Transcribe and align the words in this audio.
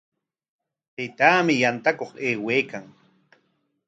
Taytaami 0.95 1.53
yantakuq 1.61 2.11
aywaykan. 2.25 2.85